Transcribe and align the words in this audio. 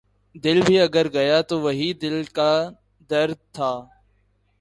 دل 0.35 0.61
بھی 0.61 0.79
اگر 0.79 1.05
گیا 1.13 1.41
تو 1.41 1.59
وہی 1.61 1.91
دل 2.01 2.23
کا 2.33 2.51
درد 3.09 3.37
تھا 3.53 3.71